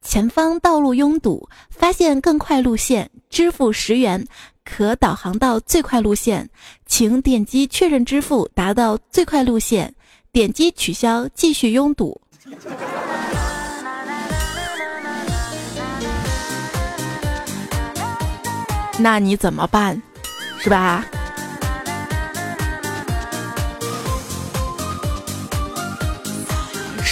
[0.02, 4.26] 前方道路拥堵，发现更快路线，支付十元。
[4.64, 6.50] 可导航到最快路线，
[6.84, 9.94] 请点击确认支付，达到最快路线，
[10.30, 12.20] 点击取消，继续拥堵。
[18.98, 20.02] 那你怎么办？
[20.58, 21.06] 是吧？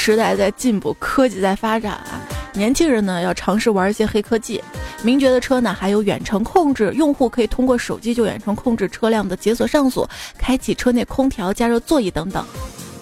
[0.06, 2.22] 时代在进步，科技在发展啊！
[2.52, 4.62] 年轻人呢，要尝试玩一些黑科技。
[5.02, 12.46] 名爵的车呢，还有远程控制，用户可以通过手机就远程控制车辆的解锁、上锁、开启车内空调、加热座椅等等，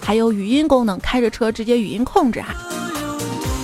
[0.01, 2.55] 还有语音功能，开着车直接语音控制哈。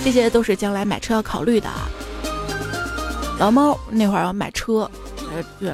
[0.04, 1.90] 这些都是将来买车要考虑的啊。
[3.40, 4.88] 老猫那会儿要买车，
[5.34, 5.72] 呃，对，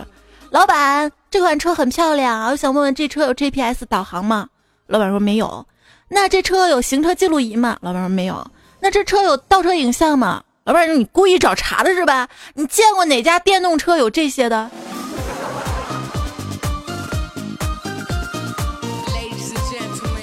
[0.48, 4.48] 老板，这款车很漂亮，我想问问这车有 GPS 导航吗？
[4.86, 5.66] 老板说没有。
[6.08, 7.76] 那这车有行车记录仪吗？
[7.82, 8.50] 老板说没有。
[8.80, 10.42] 那这车有倒车影像吗？
[10.64, 12.28] 老板，你故意找茬的是吧？
[12.54, 14.70] 你见过哪家电动车有这些的？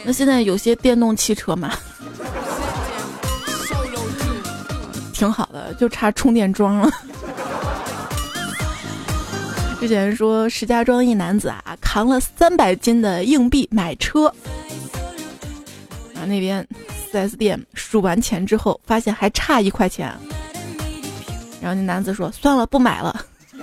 [0.03, 1.73] 那现在有些电动汽车嘛，
[5.11, 6.91] 挺好的，就差充电桩了。
[9.79, 14.31] 之前说石家庄一男子啊，扛了三百斤的硬币买车，
[16.25, 16.67] 那边。
[17.13, 20.13] 4S 店数完钱之后，发现还差一块钱，
[21.61, 23.25] 然后那男子说：“算了，不买了。”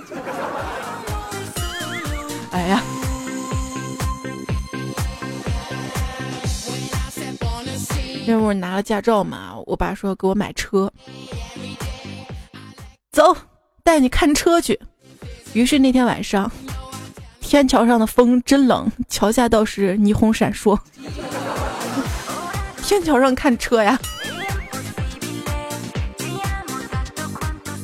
[2.49, 2.81] 哎呀！
[8.25, 10.91] 那会儿拿了驾照嘛，我爸说给我买车，
[13.11, 13.37] 走，
[13.83, 14.79] 带你看车去。
[15.53, 16.51] 于是那天晚上，
[17.39, 20.75] 天桥上的风真冷，桥下倒是霓虹闪烁。
[22.83, 23.99] 天桥上看车呀，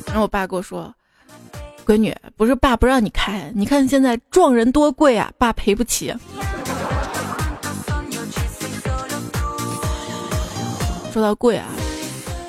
[0.06, 0.94] 然后我爸跟我说
[1.84, 6.14] ：“闺女，不是爸不让你开，你看现在撞人多贵啊，爸赔不起。”
[11.12, 11.66] 说到贵啊，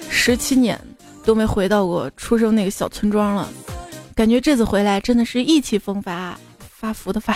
[0.07, 0.79] 十七年
[1.25, 3.49] 都没回到过出生那个小村庄了，
[4.13, 6.37] 感觉这次回来真的是意气风发，
[6.69, 7.35] 发福的发。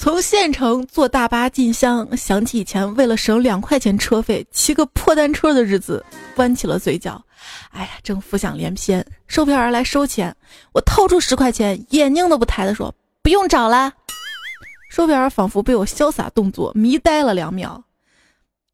[0.00, 6.02] 从县城坐大巴进乡，想起以前为了省两块钱车费骑个破单车的日子，
[6.36, 7.22] 弯起了嘴角。
[7.68, 10.34] 哎呀，正浮想联翩，售票员来收钱，
[10.72, 13.92] 我掏出十块钱，眼睛都不抬的说：“不用找了。”
[14.90, 17.84] 售票员仿佛被我潇洒动作迷呆了两秒，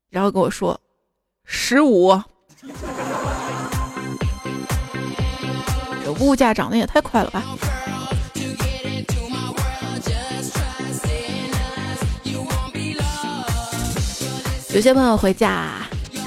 [0.09, 0.81] 然后跟我说
[1.45, 2.23] ：“十五。”
[6.05, 7.43] 这物价涨得也太快了吧！
[14.77, 15.71] 有些朋友回家，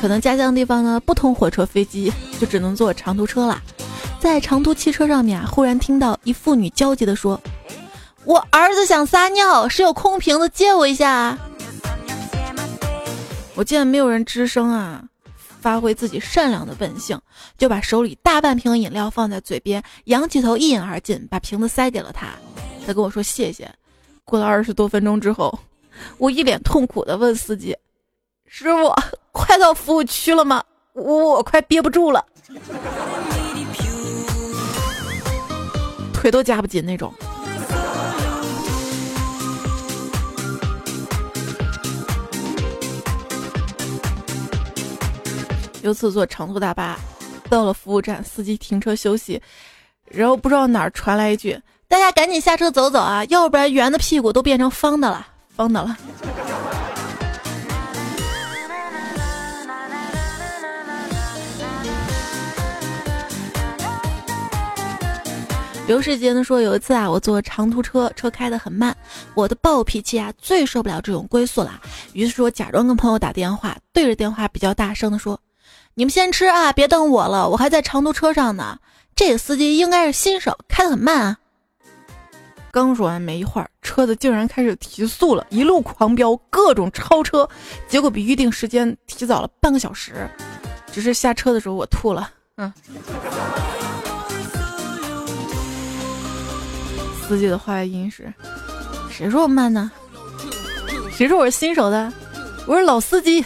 [0.02, 3.62] 可能家乡地方呢不通火车、飞机， 就只能坐长途车了。
[4.20, 7.40] 在长途汽车上面啊，忽然听到一妇女焦急地说
[8.26, 11.38] ：“我儿子想撒尿，谁有空瓶子借我一下？”
[13.54, 15.04] 我见没有人吱声啊，
[15.62, 17.22] 发挥自己善良的本性，
[17.56, 22.26] 就把手里大半瓶饮料放在嘴边，仰起头一饮而尽，把瓶子塞给了他。
[22.88, 23.70] 他跟我说谢谢。
[24.26, 25.60] 过了二十多分钟之后，
[26.18, 27.78] 我一脸痛苦的问司机
[28.52, 28.92] ：“师傅，
[29.32, 30.64] 快到服务区了吗？
[30.94, 32.26] 我我快憋不住了，
[36.12, 37.14] 腿都夹不紧那种。”
[45.84, 46.98] 有次坐长途大巴，
[47.50, 49.40] 到了服务站，司机停车休息，
[50.06, 51.58] 然后不知道哪儿传来一句
[51.88, 55.96] ：“大家赶紧下车走走啊，要不然圆的屁股都变成方的了，方的了。”
[65.90, 68.96] 刘世杰呢说，有一次啊，我坐长途车，车开得很慢，
[69.34, 71.82] 我的暴脾气啊最受不了这种龟速了，
[72.14, 75.42] 于是说假装跟朋友打电话，对着电话比较大声的说。
[75.96, 78.78] 你们先吃啊，别等我了，我还在长途车上呢。
[79.16, 81.36] 这个司机应该是新手，开得很慢啊。
[82.70, 87.50] 刚说完没一会儿，车子竟然开始提速了，一路狂飙，各种超车，
[87.88, 90.30] 结果比预定时间提早了半个小时。
[90.92, 92.72] 只是下车的时候我吐了，嗯。
[97.30, 98.34] 司机的话音是：
[99.12, 99.92] 谁说我慢呢？
[101.12, 102.12] 谁说我是新手的？
[102.66, 103.46] 我是老司机。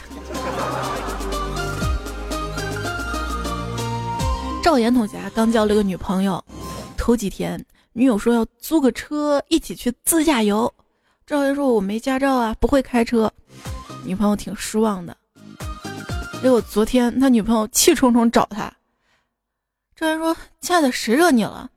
[4.63, 6.41] 赵岩同学刚交了个女朋友，
[6.95, 10.73] 头几天女友说要租个车一起去自驾游。
[11.27, 13.29] 赵岩说我没驾照啊，不会开车。
[14.05, 15.17] 女朋友挺失望的。
[16.41, 18.71] 结果昨天他女朋友气冲冲找他。
[19.93, 21.69] 赵岩说：“亲爱的，谁惹你了？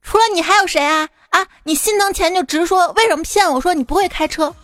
[0.00, 1.08] 除了你还有谁啊？
[1.30, 4.54] 啊，你心疼钱就直说，为什么骗我说你不会开车？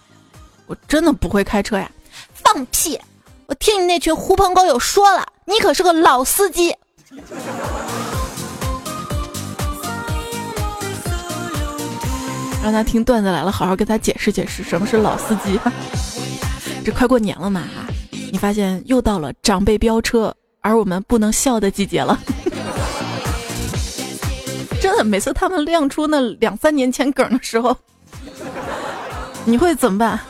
[0.67, 1.91] 我真的不会开车呀！
[2.35, 3.01] 放屁！
[3.47, 6.75] 我听你那群狐朋狗友说了，你可是个老司机。”
[12.63, 15.61] 让他听段子来了，好好给他解释解释什么是老司机。
[16.85, 17.63] 这快过年了嘛，
[18.33, 22.19] 你发现又到了长辈飙车，而我们不能笑的季节了。
[25.05, 27.77] 每次他们亮出那两三年前梗的时候，
[29.45, 30.21] 你会怎么办？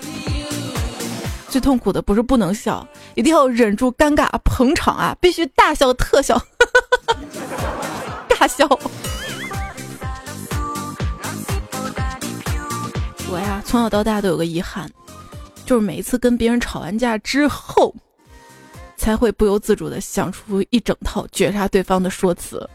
[1.48, 6.40] 最痛苦的不是不能笑，一定要忍住尴尬捧场啊，必须大笑特笑。
[8.28, 8.68] 大笑！
[13.30, 14.90] 我呀，从小到大都有个遗憾，
[15.64, 17.94] 就是每一次跟别人吵完架之后，
[18.96, 22.68] 才会不由自主的想出一整套绝杀对方的说辞。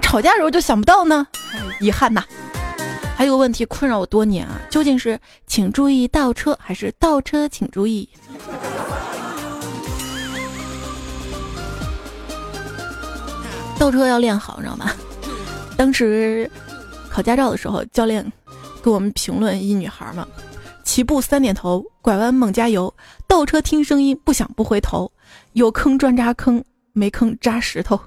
[0.00, 1.26] 吵架的时候就想不到呢？
[1.80, 2.22] 遗憾呐！
[3.16, 8.08] 还有个问题困扰我多年啊，究竟是请注意倒车，还是倒车请注意？
[13.78, 14.90] 倒车要练好，你知道吗？
[15.76, 16.50] 当时
[17.10, 18.30] 考驾照的时候，教练
[18.82, 20.26] 给我们评论一女孩嘛：
[20.84, 22.92] 起步三点头，拐弯猛加油，
[23.26, 25.10] 倒车听声音，不想不回头，
[25.52, 27.98] 有坑专扎坑，没坑扎石头。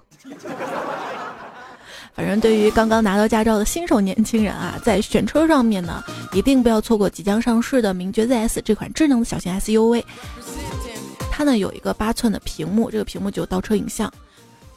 [2.13, 10.04] 反正对于刚刚拿到驾照的新手年轻人啊，在选车上面呢，一定不要错过即将上市的名爵 ZS 这款智能的小型 SUV。
[11.32, 14.12] 它呢有一个八寸的屏幕，这个屏幕就有倒车影像。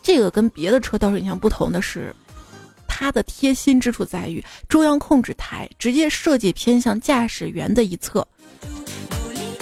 [0.00, 2.14] 这个跟别的车倒车影像不同的是，
[2.86, 8.24] 它的贴心之处在于中央控制台直接设计偏向驾驶员的一侧，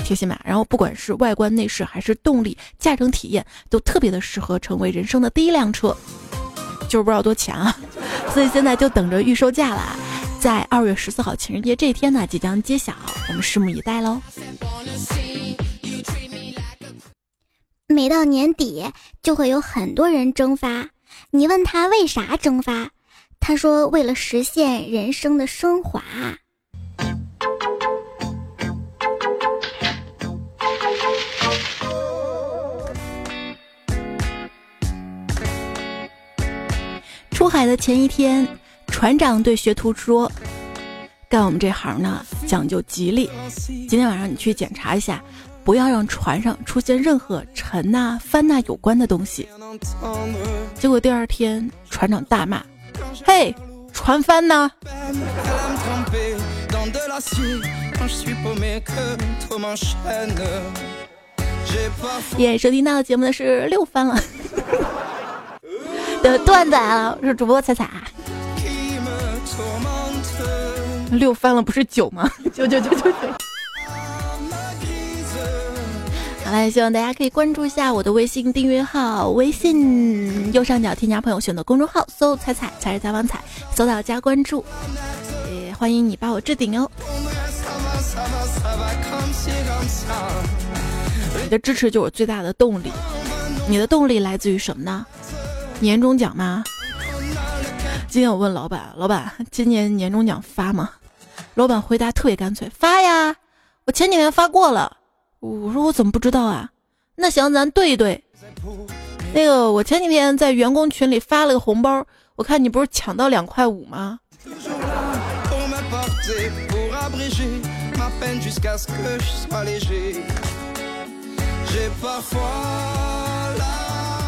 [0.05, 0.39] 贴心吧？
[0.45, 5.97] 然后不管是外观内饰还是动力，驾乘体验都特别的适合成为人生的第一辆车，
[6.91, 7.75] 就是不知道多钱啊！
[8.35, 9.97] 所以现在就等着预售价了，
[10.41, 12.93] 在二月十四号情人节这一天呢即将揭晓，
[13.29, 14.21] 我们拭目以待喽。
[17.87, 18.85] 每到年底，
[19.23, 20.89] 就会有很多人蒸发。
[21.31, 22.91] 你问他为啥蒸发，
[23.39, 26.03] 他说为了实现人生的升华。
[37.51, 38.47] 海的前一天，
[38.87, 40.31] 船长对学徒说
[41.29, 43.29] ：“干我们这行呢，讲究吉利。
[43.89, 45.21] 今天晚上你去检查一下。”
[45.63, 49.47] 不要让船上出现任何沉呐、翻呐有关的东西。
[50.75, 52.65] 结果第二天，船长大骂
[53.27, 53.55] ：“嘿，
[53.93, 54.71] 船翻呢！”
[62.39, 64.19] 耶，收听到的节目的是六翻了
[66.23, 67.89] 的段子来了，我是主播彩彩。
[71.13, 72.31] 六翻了不是九吗？
[72.53, 73.13] 九九九九九。
[76.45, 83.41] 好了，希望大家可以关注一下我的微信订阅号，微信右上角添加朋友，选择公众号，搜“彩彩”才是采访彩，
[83.75, 84.65] 搜到加关注。
[85.51, 86.91] 也欢迎你把我置顶哦。
[91.43, 92.93] 你的支持就是我最大的动力。
[93.69, 95.07] 你的动力来自于什么呢？
[95.81, 96.63] 年终奖吗？
[98.07, 100.91] 今天我问老板，老板今年年终奖发吗？
[101.55, 103.35] 老板回答特别干脆，发呀，
[103.87, 104.99] 我前几天发过了。
[105.41, 106.69] 我说我怎么不知道啊？
[107.17, 108.23] 那行，咱对一对。
[109.33, 112.05] 那个我前几天在员工群里发了个红包，
[112.37, 114.19] 我看你不是抢到两块五吗？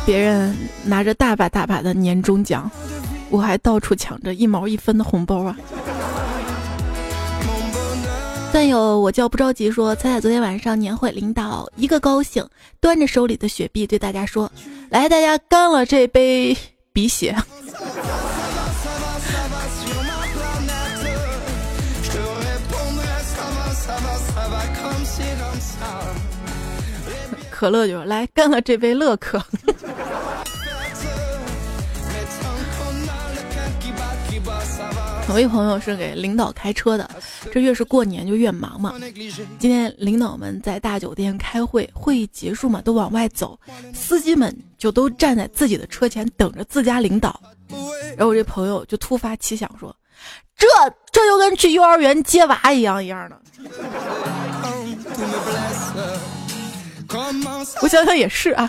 [0.04, 2.70] 别人拿着大把大把的年终奖，
[3.30, 5.56] 我还到处抢着一毛一分的红包啊！
[8.52, 12.46] 段友我叫不着急说，猜猜昨天晚上年会，领导一个高兴，
[12.80, 14.50] 端着手里的雪碧对大家说
[14.90, 16.56] ：“来，大家干了这杯
[16.92, 17.34] 鼻血。”
[27.62, 29.40] 可乐就来干了这杯乐可。
[35.32, 37.08] 我一朋友是给领导开车的，
[37.52, 38.96] 这越是过年就越忙嘛。
[39.60, 43.56] 今天领导们在大酒店开会，会议结束嘛，都往外走，
[43.94, 47.40] 司机们就都站在自己的车前等着自家领导。
[48.16, 49.94] 然后我这朋友就突发奇想说
[50.58, 50.66] ：“这
[51.12, 53.40] 这就跟去幼儿园接娃一样一样的。”
[57.80, 58.68] 我想想也是啊。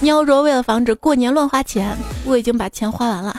[0.00, 3.36] 喵说：“为了防止过年乱花钱，我已经把钱花完了。”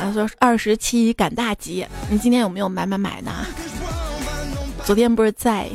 [0.00, 3.32] 他说：“二十七赶大集，你今天有没有买买买呢？”
[4.84, 5.68] 昨天不是在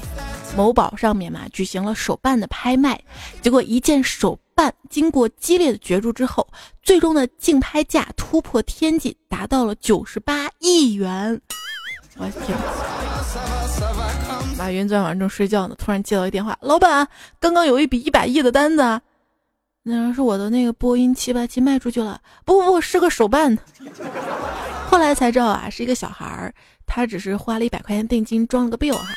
[0.56, 3.00] 某宝上面嘛，举行了手办的拍卖，
[3.42, 6.48] 结果一件手办经过激烈的角逐之后，
[6.82, 11.40] 最终的竞拍价突破天际，达到了九十八亿元。
[12.18, 12.58] 我天！
[14.58, 17.08] 马云昨天晚上正睡觉呢，突然接到一电话：“老板，
[17.40, 19.02] 刚刚有一笔一百亿的单子。”
[19.84, 23.58] 那人是我的那个波音七八七卖出去了，不不不是个手办。
[24.88, 26.54] 后来才知道啊，是一个小孩儿，
[26.86, 29.08] 他只是花了一百块钱定金装了个 bill 哈。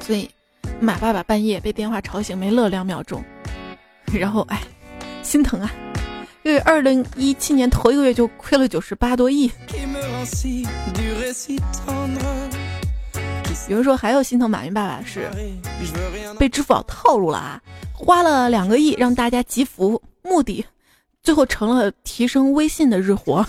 [0.00, 0.28] 所以
[0.80, 3.22] 马爸爸半夜被电话吵醒，没乐两秒钟，
[4.12, 4.60] 然后哎，
[5.22, 5.70] 心疼啊，
[6.42, 9.48] 因为二零一七年头一个月就亏了九十八多亿。
[13.68, 15.28] 有人说还有心疼马云爸爸是
[16.38, 17.60] 被支付宝套路了啊，
[17.92, 20.64] 花了两个亿让大家集福，目的
[21.22, 23.44] 最后成了提升微信的日活。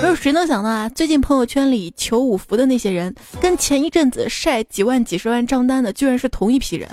[0.00, 6.88] 没有谁能想到啊，最近朋友圈里求五福的那些人，跟前一阵子晒几万几十万账单的居然是同一批人。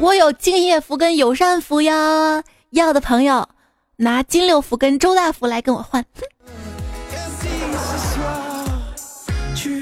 [0.00, 3.48] 我有敬业福跟友善福呀，要的朋友
[3.96, 6.04] 拿金六福跟周大福来跟我换。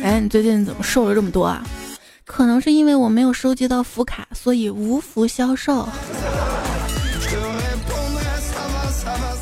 [0.03, 1.65] 哎，你最近怎么瘦了这么多啊？
[2.25, 5.89] 可能是因为我没有收集到福卡，所以无福消受。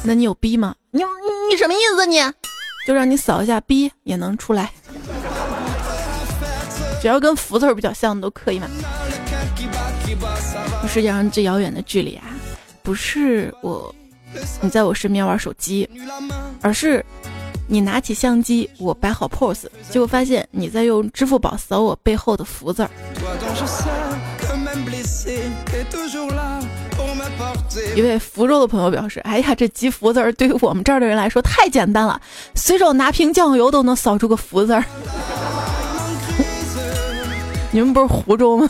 [0.03, 0.75] 那你有逼吗？
[0.91, 1.03] 你
[1.51, 2.07] 你什么意思？
[2.07, 2.19] 你
[2.87, 4.73] 就让你扫一下逼也能出来，
[7.03, 8.67] 只要跟福字比较像的都可以嘛。
[10.89, 12.25] 世界上最遥远的距离啊，
[12.83, 13.95] 不是我
[14.63, 15.89] 你在我身边玩手机，
[16.63, 17.05] 而是。
[17.71, 22.89] 你拿起相机，我摆好 pose，结果发现你在用支付宝扫我背后的福字儿。
[27.95, 32.19] 一位福州的朋友表示：“哎呀，这集福字儿对于我们这儿的人来说太简单了，
[32.55, 34.83] 随手拿瓶酱油都能扫出个福字儿。
[37.71, 38.67] ”你们不是湖州吗？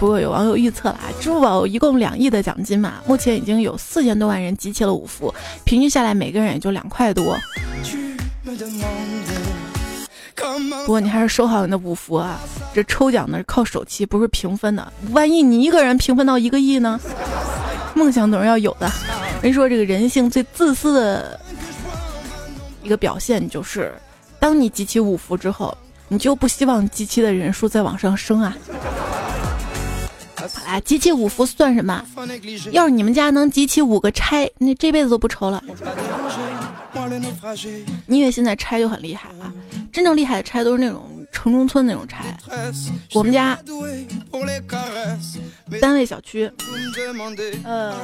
[0.00, 5.32] 不过有网友预测了啊，支付宝一共两亿的奖金嘛，目前已经有四千多万人集齐了五福，
[5.64, 7.36] 平均下来每个人也就两块多。
[10.86, 12.40] 不过你还是收好你的五福啊，
[12.72, 14.90] 这抽奖呢是靠手气，不是平分的。
[15.10, 16.98] 万一你一个人平分到一个亿呢？
[17.94, 18.90] 梦想总是要有的。
[19.42, 21.38] 人说这个人性最自私的
[22.82, 23.92] 一个表现就是，
[24.38, 25.76] 当你集齐五福之后，
[26.08, 28.56] 你就不希望集齐的人数再往上升啊。
[30.40, 32.04] 好啦，集齐五福算什么？
[32.72, 35.62] 要是你们家能集齐五个钗，那这辈子都不愁了。
[38.06, 39.52] 你以为现在钗就很厉害啊？
[39.92, 42.36] 真正厉害的钗都是那种城中村那种钗。
[43.12, 43.58] 我们家
[45.80, 46.50] 单位小区，
[47.64, 47.94] 呃，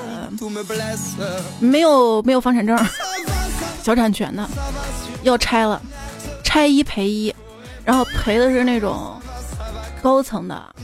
[1.59, 2.79] 没有没有房产证，
[3.83, 4.49] 小产权的，
[5.23, 5.81] 要拆了，
[6.45, 7.35] 拆一赔一，
[7.85, 9.21] 然后赔的是那种
[10.03, 10.75] 高层的。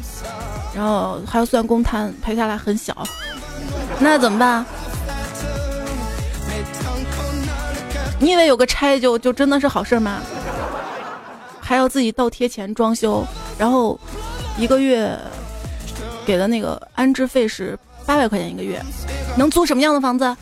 [0.75, 3.07] 然后还要算公摊，赔下来很小。
[3.99, 4.65] 那怎么办？
[8.19, 10.21] 你以为有个拆就就真的是好事吗？
[11.61, 13.25] 还要自己倒贴钱装修，
[13.59, 13.99] 然后
[14.57, 15.19] 一个月
[16.25, 18.81] 给的那个安置费是八百块钱一个月，
[19.37, 20.37] 能租什么样的房子？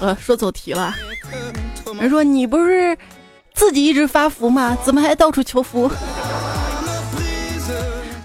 [0.00, 0.94] 呃，说走题了。
[1.98, 2.96] 人说你不是
[3.60, 4.74] 自己一直发福吗？
[4.82, 5.90] 怎么还到处求福？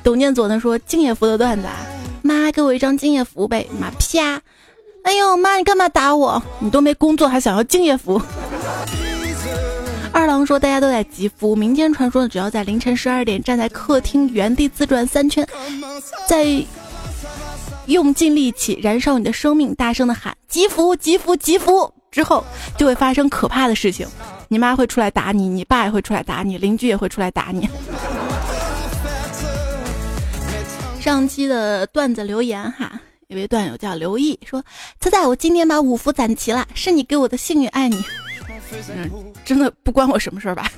[0.01, 1.75] 董念佐呢说敬业福的段子啊，
[2.21, 4.41] 妈给我一张敬业福呗，妈啪！
[5.03, 6.41] 哎呦妈，你干嘛打我？
[6.59, 8.21] 你都没工作还想要敬业福？
[10.13, 15.45] 二郎说大家都在集福，民间传说只要在凌晨十二点站在客厅原地自转三圈，
[16.29, 16.45] 再
[17.87, 21.91] 用尽力气燃烧你的生命，大声的喊集福集福集福。
[22.09, 22.41] 之后
[22.77, 24.07] 就会发生可怕的事情，
[24.47, 27.69] 你妈会出来打你，你爸也会出来打你，邻居也会出来打你。
[30.99, 34.63] 上期的段子留言哈，一位段友叫刘毅说
[34.99, 38.03] ：“仔仔，我今天把五福攒齐了，是你给我的幸运，爱你。”
[38.89, 40.71] 嗯，真的不关我什么事儿吧？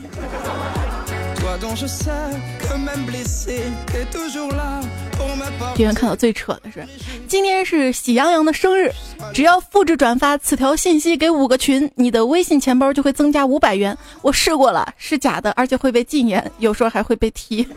[5.76, 6.86] 今天看到最扯的是，
[7.28, 8.92] 今天是喜羊羊的生日，
[9.34, 13.98] 只要复制转发此条信息给五个群，你的微信钱包就会增加五百元。
[14.22, 17.68] 我试过了，是假的，而且会被禁言，有时候还会被踢。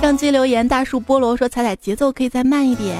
[0.00, 2.96] 上期留言大树菠萝说：“彩彩节奏可以再慢一点，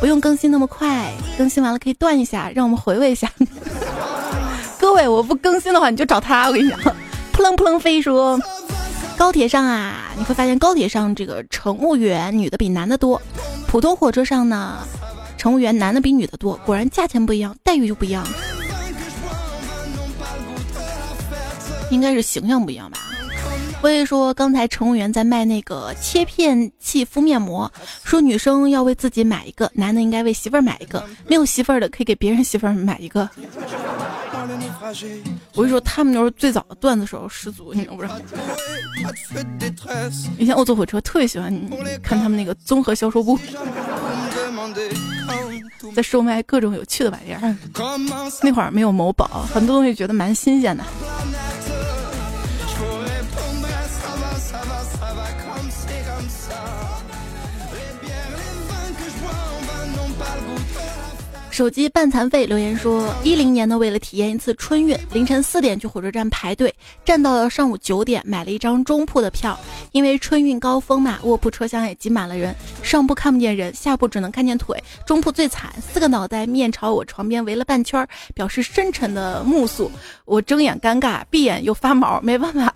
[0.00, 3.30] 不用更新那么快，更新完了可以断一下，让我们回味一下。
[4.78, 6.96] ”各位，我不更新的话，你就找他，我跟你讲。
[7.36, 8.40] 扑棱扑棱飞说，
[9.18, 13.20] 高铁上啊，你会发现高铁上这个乘务员女的比男的多，
[13.68, 14.78] 普通火车上呢，
[15.36, 18.26] 乘务员男的比女的多，果然价钱不一样，待遇就不一样，
[21.90, 22.98] 应该是形象不一样吧。
[23.80, 27.70] 所以说，刚才乘务员在卖那个切片器敷面膜，
[28.02, 33.30] 说女生要为自己买一个，男的应该为媳妇儿买一个，没有媳妇儿的可以给别人媳妇儿买一个。
[35.54, 38.22] 我跟你说，他们都是最早的段子手十足，你知不知道不？
[40.36, 41.52] 以前我坐火车特别喜欢
[42.02, 43.38] 看他们那个综合销售部，
[45.94, 47.56] 在售卖各种有趣的玩意儿。
[48.42, 50.82] 那会儿没有某宝，很多东西觉得蛮新鲜的。
[61.50, 69.58] 手机半残废留言说：一零年呢为了体验一次春运，凌晨四点去火车站排队，站到了上午九点，买了一张中铺的票。
[69.92, 74.78] 因为春运高峰嘛，卧铺车厢也挤满了人，上铺看不见人，下铺只能看见腿。
[75.06, 79.90] 中铺最惨，四个脑袋面朝我床边围了半圈，表示深沉的目宿。
[80.26, 82.74] 我睁眼尴尬，闭眼又发毛，没办法，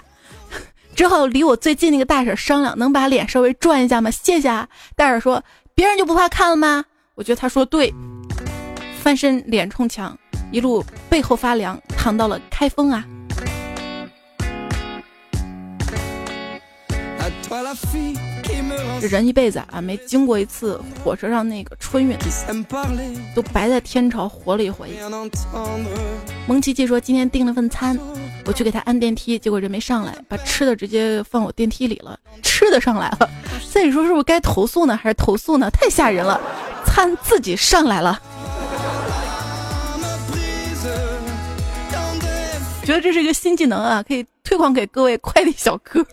[0.95, 4.11] 只好离我最近那个大婶商量，能把脸稍微转一下吗？
[4.11, 4.69] 谢谢啊。
[4.97, 5.43] 大婶说：
[5.75, 6.85] 别人就不怕看了吗？
[7.15, 7.95] 我觉得他说对。
[9.03, 10.15] 翻身脸冲墙，
[10.53, 13.03] 一路背后发凉，躺到了开封啊！
[19.01, 22.17] 这人一辈子啊，没经过一次火车上那个春运，
[23.35, 24.91] 都白在天朝活了一回。
[26.47, 27.99] 蒙奇奇说今天订了份餐，
[28.45, 33.29] 我去给他按电梯，结果人没上来，把吃的直接放我电梯里了，吃的上来了。
[33.61, 34.97] 所以说是不是该投诉呢？
[34.97, 35.71] 还是投诉呢？
[35.71, 36.41] 太吓人了，
[36.85, 38.21] 餐自己上来了。
[42.85, 46.05] 觉得这是一个新技能啊，可以推广给各位快递小哥。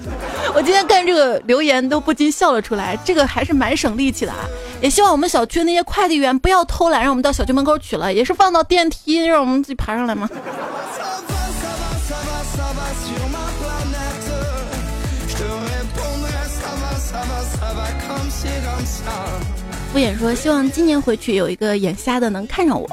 [0.54, 4.40] 我今天看这个留言都不禁笑了出来，这个还是蛮省力气的啊。
[4.82, 10.28] 也希望我们小区那些快递员不要偷懒，让我们到小区门口取了，也是放到电梯让我们自己爬上来吗？
[19.90, 22.86] 敷衍说：“希望今年回去有一个眼瞎的能看上我。”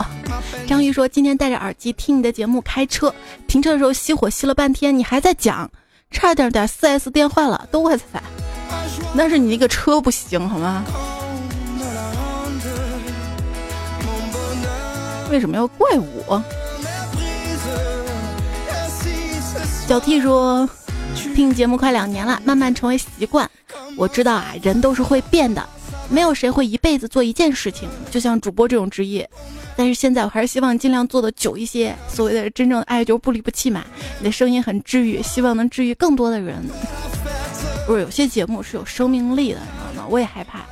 [0.67, 3.13] 张玉说：“今天戴着耳机听你的节目开车，
[3.47, 5.69] 停车的时候熄火熄了半天，你还在讲，
[6.11, 8.23] 差点点四 S 店坏了，都怪彩彩。
[9.13, 10.83] 那是你那个车不行好吗？
[15.29, 15.89] 为什么要怪
[16.25, 16.41] 我？”
[19.87, 20.67] 小 T 说
[21.35, 23.49] ：“听你节目快两年了，慢慢成为习惯。
[23.97, 25.67] 我知道啊，人都是会变的。”
[26.13, 29.27] 没有谁会一辈子做一件事情，就像主播这种职业。
[29.75, 31.95] 但是现在我还是希望尽量做的久一些。
[32.07, 33.83] 所谓的真正的爱就是不离不弃嘛。
[34.19, 36.63] 你的声音很治愈，希望能治愈更多的人。
[37.87, 40.07] 不是有些节目是有生命力的，你知道吗？
[40.07, 40.63] 我也害怕。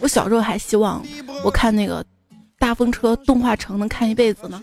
[0.00, 1.04] 我小时候还希望
[1.44, 2.02] 我看那个
[2.58, 4.58] 大风车动画城能看一辈子呢。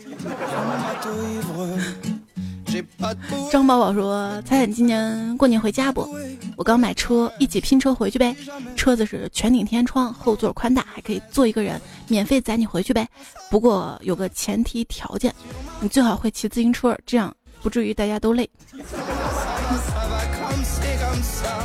[3.52, 6.08] 张宝宝说：“彩彩今年过年回家不？
[6.56, 8.36] 我刚买车，一起拼车回去呗。
[8.76, 13.08] 车子是全景天窗，后座宽大，还可以坐一个人，免费载你回去呗。
[13.50, 15.34] 不过有个前提条件，
[15.80, 18.50] 你最好会骑自行车，这样不至于大家都累。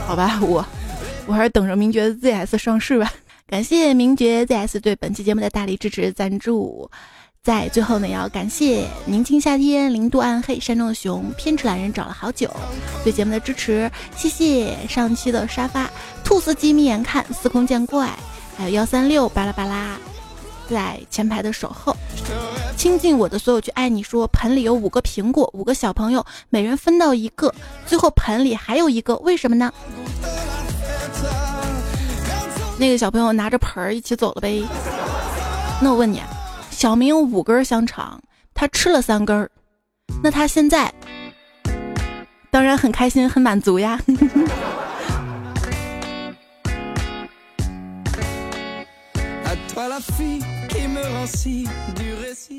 [0.07, 0.65] 好吧，我
[1.27, 3.13] 我还是等着名爵 ZS 上市吧。
[3.47, 6.91] 感谢名爵 ZS 对本期节目的大力支持赞助。”
[7.43, 12.51] 在最后呢，要感谢宁静夏天、零度暗黑、山中的熊、偏执懒人找了好久
[13.03, 15.91] 对节目的支持，谢谢上期的沙发、
[16.23, 18.11] 兔斯基眯眼看、司空见怪，
[18.55, 19.97] 还有幺三六巴拉巴拉，
[20.69, 21.97] 在前排的守候，
[22.77, 24.03] 倾尽我的所有去爱你。
[24.03, 27.55] 说盆里有五个苹果，五个小朋友每人分到一个，
[27.87, 29.73] 最后盆里还有一个，为什么呢？
[32.77, 34.63] 那个小朋友拿着盆儿一起走了呗。
[35.81, 36.21] 那我问你。
[36.79, 38.21] 小明有五根香肠，
[38.55, 39.51] 他吃了三根儿，
[40.23, 40.95] 那他现在
[42.53, 44.01] 当然很开心、很满足呀。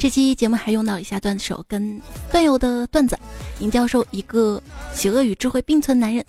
[0.02, 3.18] 这期节目还用到以下段子手跟段友的段子：
[3.60, 4.62] 尹教授一个
[4.94, 6.26] 邪恶与智慧并存男人，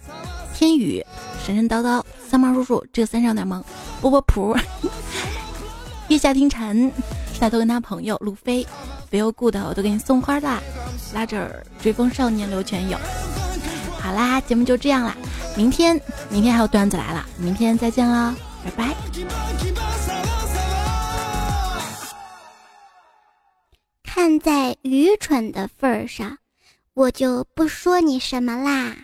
[0.55, 1.05] 天宇
[1.45, 3.61] 神神叨叨，三毛叔叔这个三上点萌，
[4.01, 4.57] 波波普，
[6.07, 6.89] 月下听蝉。
[7.41, 8.67] 大头跟他朋友路飞
[9.11, 10.61] ，feel good，我都给你送花啦。
[11.15, 12.99] 拉着追风少年刘全友。
[13.99, 15.17] 好啦，节目就这样啦，
[15.57, 18.95] 明天明天还有段子来了，明天再见啦，拜拜。
[24.05, 26.37] 看在愚蠢的份儿上，
[26.93, 28.95] 我就不说你什么啦。